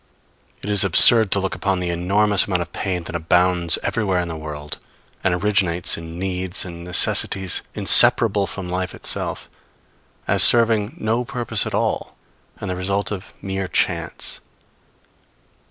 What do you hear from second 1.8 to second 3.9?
enormous amount of pain that abounds